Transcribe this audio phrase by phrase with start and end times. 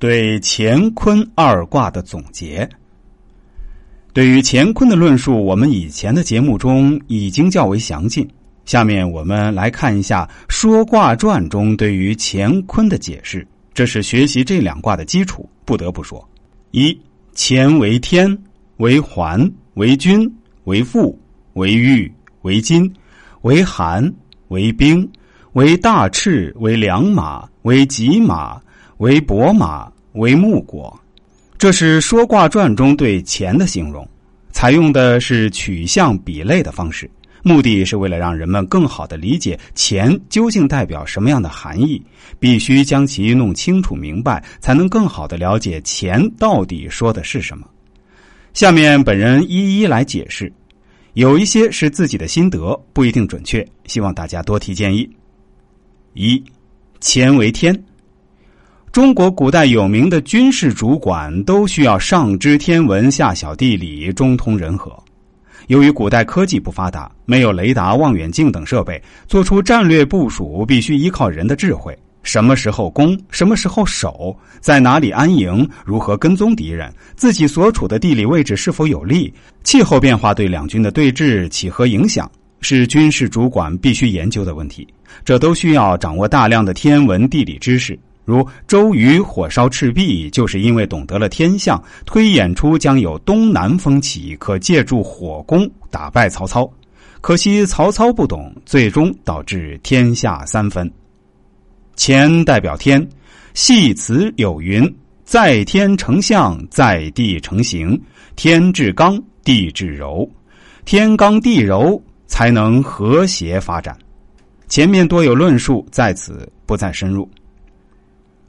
[0.00, 2.66] 对乾坤二卦的总结。
[4.14, 8.26] 对于乾坤的论述，我们以前的节目中已经较为详尽。
[8.64, 15.46] 下面我们来看一下《说卦传》中对于乾坤的解释，这是学习这两卦的基础。
[15.66, 16.26] 不得不说，
[16.70, 16.98] 一
[17.34, 18.36] 乾为天，
[18.78, 20.26] 为环，为君，
[20.64, 21.16] 为父，
[21.52, 22.10] 为玉，
[22.40, 22.90] 为金，
[23.42, 24.10] 为寒，
[24.48, 25.06] 为冰，
[25.52, 28.58] 为大赤，为良马，为吉马，
[29.00, 30.94] 为伯马，为木果。
[31.56, 34.06] 这是《说卦传》中对钱的形容，
[34.52, 37.10] 采用的是取象比类的方式，
[37.42, 42.02] 目的是为了让人们更好的理解钱究竟代表什么样的含义，
[42.38, 47.66] 必须将其弄清楚明白，才能更好的了解钱到底说的是什么。
[48.52, 50.52] 下面本人一一来解释，
[51.14, 55.08] 有一些是自己的心得，不一定准确，希望大家多提建议。
[56.12, 56.44] 一，
[57.00, 57.74] 钱为天。
[58.92, 64.92] 中国古代有名的军事主管都需要上知天文，下晓地理，中通人和。
[65.68, 71.96] 由于古代科技不发达，没有雷达、望远镜等设备，做出战略部署必须依靠人的智慧。
[72.24, 82.28] 什么时候攻，什么时候守，在哪里安营，如何跟踪敌人，自己所处的地理位置是否有利，气候变化对两军的对峙起何影响，
[82.60, 84.84] 是军事主管必须研究的问题。
[85.24, 87.96] 这都需要掌握大量的天文地理知识。
[88.30, 96.70] 如周瑜火烧赤壁，就是因为懂得了天象，推演出将有东南风起，可借助火攻打败曹操。
[97.20, 100.90] 可惜曹操不懂，最终导致天下三分。
[101.96, 103.06] 乾代表天，
[103.52, 104.82] 系词有云
[105.22, 108.00] ：“在天成象，在地成形。
[108.36, 110.26] 天至刚，地至柔，
[110.86, 113.94] 天刚地柔，才能和谐发展。”
[114.66, 117.28] 前面多有论述，在此不再深入。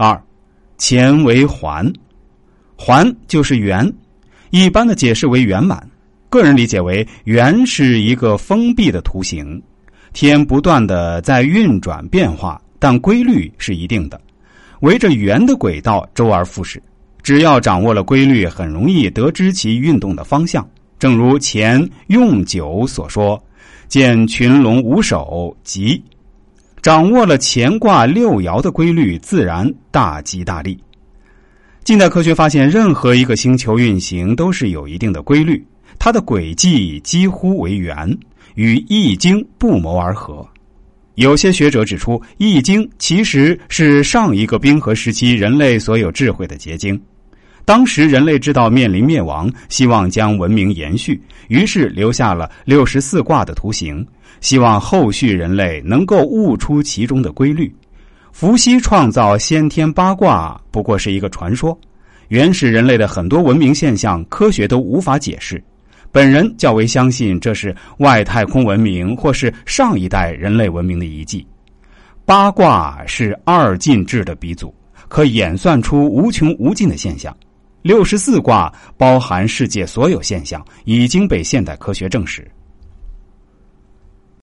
[0.00, 0.22] 二，
[0.78, 1.92] 乾为环，
[2.76, 3.92] 环就是圆，
[4.50, 5.90] 一般的解释为圆满。
[6.28, 9.60] 个人理解为圆是一个封闭的图形，
[10.12, 14.20] 天不断的在运转变化，但规律是一定的，
[14.82, 16.80] 围着圆的轨道周而复始。
[17.20, 20.64] 只要掌握了规律，很容易得知其运动的方向。
[20.96, 23.42] 正如钱用九所说
[23.88, 26.00] ：“见群龙无首，吉。”
[26.82, 30.78] 掌握了乾卦六爻的规律，自然大吉大利。
[31.84, 35.64] 近代科学发现，任何一个星球运行都是有一定的规律，
[35.98, 38.16] 它的轨迹几乎为圆，
[38.54, 40.46] 与《易经》不谋而合。
[41.14, 47.00] 有些学者指出，《易经》其实是上一个冰河时期人类所有智慧的结晶。
[47.68, 54.06] 当时人类知道面临灭亡，希望将文明延续，于是留下了六十四卦的图形。
[54.40, 57.70] 希望后续人类能够悟出其中的规律。
[58.32, 61.78] 伏羲创造先天八卦不过是一个传说，
[62.28, 65.62] 原始人类的很多文明现象，科学都无法解释。
[66.10, 71.46] 本人较为相信这是外太空文明或是上一代人类文明的遗迹。
[72.24, 74.74] 八卦是二进制的鼻祖，
[75.06, 77.36] 可演算出无穷无尽的现象。
[77.82, 82.48] 六十四卦包含世界所有现象，已经被现代科学证实。